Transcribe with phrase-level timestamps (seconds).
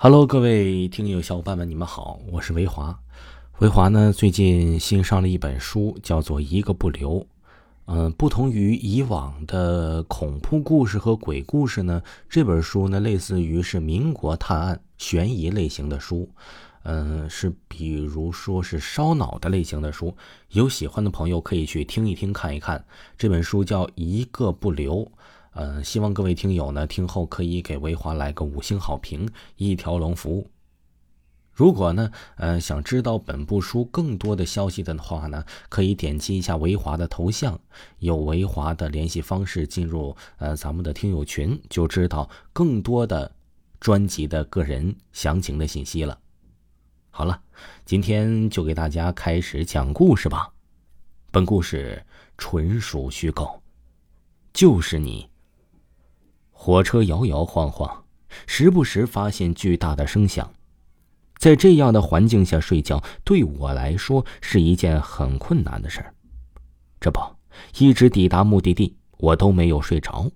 [0.00, 2.96] Hello，各位听友小伙伴们，你们好，我是维华。
[3.58, 7.14] 维华呢，最近新上了一本书，叫做《一个不留》。
[7.86, 16.30] 嗯，不同于以往的恐怖故事和鬼故事呢，这本书呢，类似于是民国探案悬疑类型的书。
[16.84, 20.16] 嗯，是比如说是烧脑的类型的书。
[20.50, 22.84] 有喜欢的朋友可以去听一听，看一看。
[23.16, 24.98] 这本书叫《一个不留》。
[25.60, 30.48] 嗯，希望各位听友呢听后可以给维华来个五星好评，一条龙服务。
[31.52, 37.58] 如果呢，呃，想知道本部书更多的消息的话呢，可以点击一下维华的头像，
[37.98, 43.32] 有维华的联系方式，进入呃咱们的听友群，就知道更多的
[43.80, 46.16] 专辑的个人详情的信息了。
[47.10, 47.42] 好了，
[47.84, 50.52] 今天就给大家开始讲故事吧。
[51.32, 52.00] 本故事
[52.36, 53.60] 纯属虚构，
[54.52, 55.27] 就是你。
[56.60, 58.02] 火车摇摇晃晃，
[58.48, 60.52] 时不时发现巨大的声响。
[61.38, 66.12] 在这样的环境下睡觉，对我来说是一件很困难的事儿。
[66.98, 67.20] 这不，
[67.78, 70.28] 一直抵达目的地，我都没有睡着。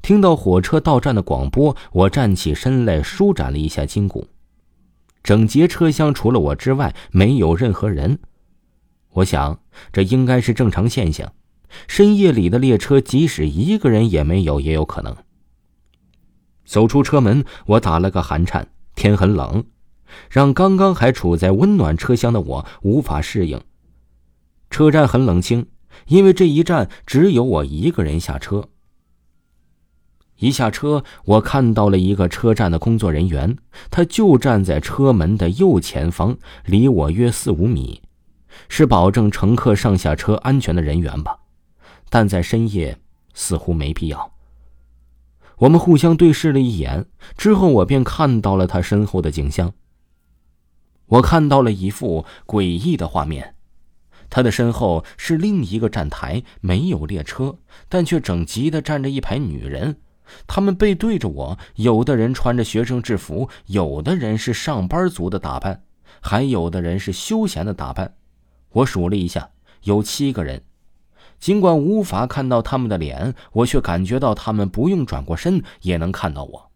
[0.00, 4.26] 听到火车到站的广播，我站起身来，舒展了一下筋骨。
[5.22, 8.18] 整节车厢除了我之外，没有任何人。
[9.10, 9.60] 我想，
[9.92, 11.30] 这应该是正常现象。
[11.88, 15.16] 深夜里的列车，即使一个人也没有，也有可能。
[16.64, 18.68] 走出车门，我打了个寒颤。
[18.94, 19.64] 天很冷，
[20.28, 23.60] 让刚刚还处在温暖车厢的我无法适应。
[24.68, 25.66] 车站很冷清，
[26.08, 28.68] 因为这一站只有我一个人下车。
[30.38, 33.56] 一下车，我看到了一个车站的工作人员，
[33.90, 38.02] 他就站在车门的右前方，离我约四五米，
[38.68, 41.38] 是保证乘客上下车安全的人员吧。
[42.12, 42.98] 但在深夜，
[43.32, 44.34] 似乎没必要。
[45.56, 47.06] 我们互相对视了一眼
[47.38, 49.72] 之后，我便看到了他身后的景象。
[51.06, 53.54] 我看到了一幅诡异的画面：
[54.28, 57.56] 他的身后是另一个站台，没有列车，
[57.88, 59.96] 但却整齐的站着一排女人。
[60.46, 65.82] 她们背对着我，有的人穿着学生制服，有的人是上班族的打扮，
[66.20, 68.16] 还有的人是休闲的打扮。
[68.72, 69.48] 我数了一下，
[69.84, 70.62] 有七个人。
[71.42, 76.70] 尽管无法看到他们的脸，我却感觉到他们不用转过身也能看到我。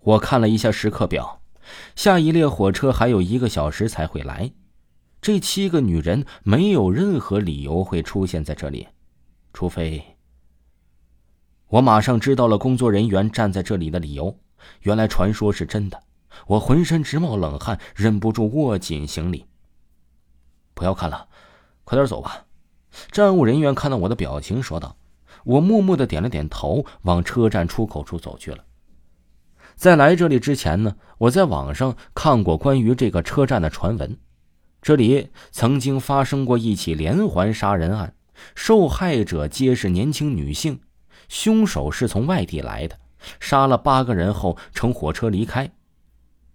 [0.00, 1.40] 我看了一下时刻表，
[1.94, 4.50] 下一列火车还有一个小时才会来。
[5.22, 8.88] 这七个女人没有任何理由会出现在这里，
[9.52, 10.02] 除非……
[11.68, 14.36] 我马上知道了工作人员站在这里的理由。
[14.80, 16.02] 原来传说是真的，
[16.48, 19.46] 我浑身直冒冷汗，忍不住握紧行李。
[20.74, 21.28] 不要看了。
[21.90, 22.44] 快点走吧，
[23.10, 24.96] 站务人员看到我的表情，说道
[25.42, 28.64] ：“我默默的点了点头，往车站出口处走去了。”
[29.74, 34.16] 在来这里之前呢，我在网上看过关于这个车站的传闻，
[34.80, 38.14] 这里曾经发生过一起连环杀人案，
[38.54, 40.78] 受害者皆是年轻女性，
[41.28, 42.96] 凶手是从外地来的，
[43.40, 45.68] 杀了八个人后乘火车离开。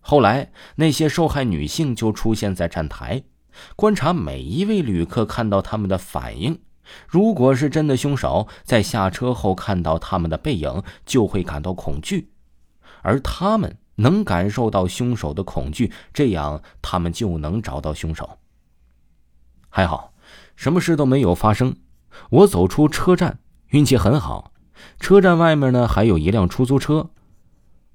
[0.00, 3.22] 后来那些受害女性就出现在站台。
[3.76, 6.60] 观察每一位旅客看到他们的反应，
[7.06, 12.30] 如果是真的凶手，在下车后看到他们的背影，就会感到恐惧，
[13.02, 18.38] 而他们能感受到凶手的恐惧，这样他们就能找到凶手。
[19.68, 20.12] 还好，
[20.56, 21.76] 什么事都没有发生。
[22.30, 23.38] 我走出车站，
[23.68, 24.52] 运气很好。
[24.98, 27.10] 车站外面呢，还有一辆出租车。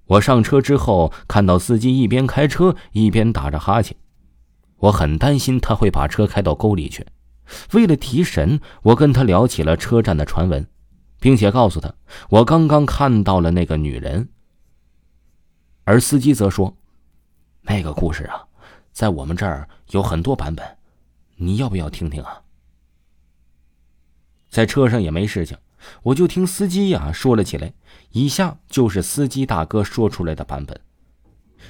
[0.06, 3.96] 我上车之后，看到司机一边开车一边打着哈欠。
[4.84, 7.06] 我很担心他会把车开到沟里去。
[7.72, 10.68] 为了提神，我跟他聊起了车站的传闻，
[11.22, 11.94] 并且告诉他
[12.30, 14.28] 我刚刚看到了那个女人。
[15.86, 16.76] 而司机则说
[17.64, 18.44] ：“那个故事啊，
[18.92, 20.78] 在我们这儿有很多版本，
[21.36, 22.42] 你要不要听听啊？”
[24.50, 25.58] 在车上也没事情，
[26.04, 27.74] 我就听司机呀说了起来。
[28.12, 30.78] 以下就是司机大哥说出来的版本。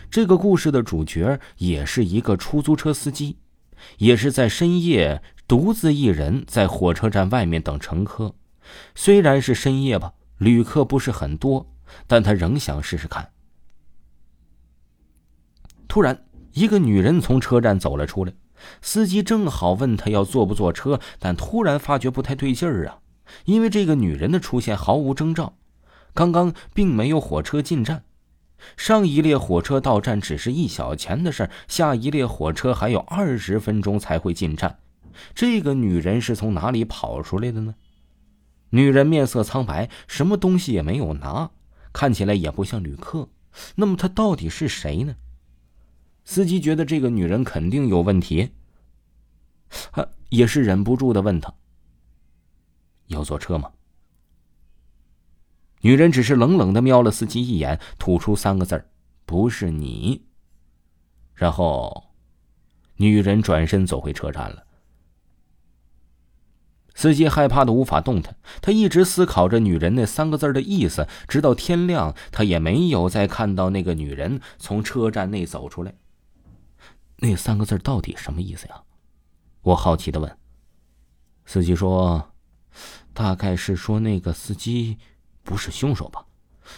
[0.09, 3.37] 这个故事的主角也是一个出租车司机，
[3.97, 8.35] 也是在深夜独自一人在火车站外面等乘客。
[8.95, 11.69] 虽然是深夜吧，旅客不是很多，
[12.07, 13.29] 但他仍想试试看。
[15.87, 18.33] 突然，一个女人从车站走了出来，
[18.81, 22.99] 司机正好问他要坐不坐车，但突然发觉不太对劲儿啊，
[23.45, 25.57] 因为这个女人的出现毫无征兆，
[26.13, 28.03] 刚刚并没有火车进站。
[28.77, 34.79] 上一列火车到站只是一小钱的事儿下一列火车还有二十分钟才会进站。
[35.35, 37.75] 这个女人是从哪里跑出来的呢？
[38.69, 41.51] 女人面色苍白，什么东西也没有拿，
[41.91, 43.29] 看起来也不像旅客。
[43.75, 45.15] 那么她到底是谁呢？
[46.25, 48.51] 司机觉得这个女人肯定有问题，
[49.91, 51.53] 啊，也是忍不住的问她
[53.07, 53.69] ：“要坐车吗？”
[55.83, 58.85] 女人只是冷冷的瞄了司机一眼，吐出三个字
[59.27, 60.25] ：“不是你。”
[61.35, 62.11] 然后，
[62.95, 64.63] 女人转身走回车站了。
[66.95, 75.93] 司机害怕的无法动弹，他一直思考着女人那三个字的意思，直到天亮，他也没有再看到那个女人从车站内走出来。
[77.17, 78.83] 那三个字到底什么意思呀？
[79.63, 80.37] 我好奇的问。
[81.45, 82.31] 司机说
[83.11, 84.97] ：“大概是说那个司机。”
[85.43, 86.25] 不是凶手吧？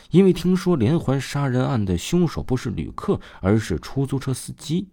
[0.10, 4.90] 因为听说连环杀人案的凶手不是旅客，而是出租车司机。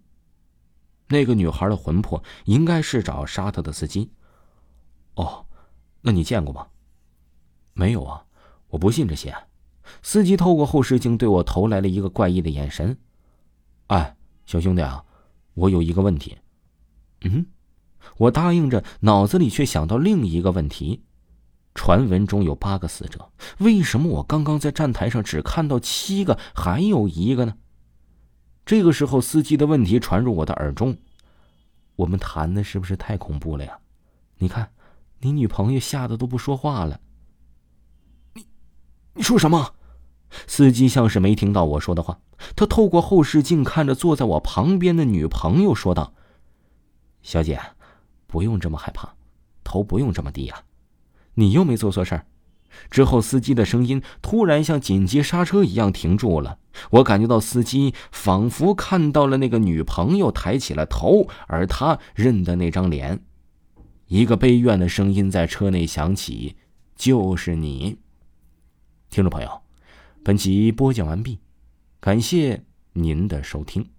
[1.07, 4.11] 那个女孩的魂魄应该是找杀她的司机。
[5.15, 5.45] 哦，
[6.01, 6.67] 那你见过吗？
[7.73, 8.25] 没有啊，
[8.69, 9.35] 我不信这些。
[10.01, 12.97] 司机透过后视镜对我投来了一个怪异的眼神。
[13.87, 14.15] 哎，
[14.45, 15.03] 小兄弟啊，
[15.55, 16.37] 我有一个问题。
[17.21, 17.45] 嗯，
[18.17, 21.03] 我答应着，脑子里却想到另一个问题。
[21.85, 27.57] 传闻中有八个死者，为什么我刚刚在站台上只看到七个，还有一个呢？
[28.65, 30.97] 这个时候，司机的问题传入我的耳中
[31.97, 33.77] ：“我们谈的是不是太恐怖了呀？
[34.37, 34.71] 你看，
[35.19, 37.01] 你女朋友吓得都不说话了。”
[38.31, 38.45] 你，
[39.15, 39.73] 你说什么？
[40.47, 42.17] 司机像是没听到我说的话，
[42.55, 46.13] 他透过后视镜看着坐在我旁边的女朋友，说道
[47.21, 47.59] ：“小姐，
[48.25, 49.13] 不用这么害怕，
[49.65, 50.63] 头不用这么低呀。”
[51.35, 52.25] 你又没做错事儿。
[52.89, 56.57] 之后，司机的声音突然像紧急刹车一样停住了。
[56.89, 63.21] 我感觉到司机仿佛看到了那个女朋友抬起了头，而他认得那张脸。
[64.07, 66.55] 一个悲怨的声音在车内响起
[66.97, 67.97] ：“就是你。”
[69.11, 69.61] 听众朋友，
[70.23, 71.37] 本集播讲完毕，
[71.99, 72.63] 感谢
[72.93, 73.92] 您的收听。